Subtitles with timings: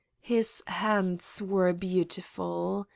[0.23, 2.87] His hands were beautiful.